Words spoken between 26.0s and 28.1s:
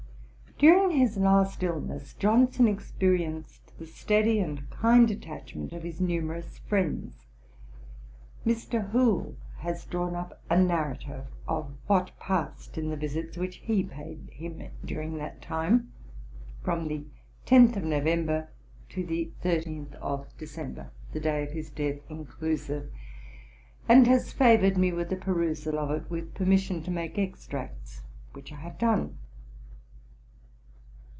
with permission to make extracts,